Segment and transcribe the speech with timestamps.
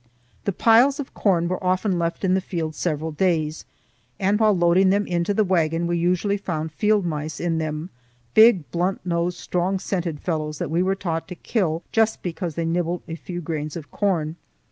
[0.45, 3.65] The piles of corn were often left in the field several days,
[4.19, 9.05] and while loading them into the wagon we usually found field mice in them,—big, blunt
[9.05, 13.13] nosed, strong scented fellows that we were taught to kill just because they nibbled a
[13.13, 14.37] few grains of corn.